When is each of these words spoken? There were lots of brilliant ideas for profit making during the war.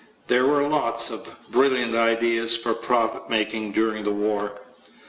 There 0.29 0.47
were 0.47 0.67
lots 0.67 1.11
of 1.11 1.37
brilliant 1.51 1.93
ideas 1.93 2.57
for 2.57 2.73
profit 2.73 3.29
making 3.29 3.73
during 3.73 4.03
the 4.03 4.09
war. 4.11 4.55